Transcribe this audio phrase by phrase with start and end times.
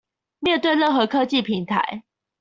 [0.39, 2.03] 面對任何科技平台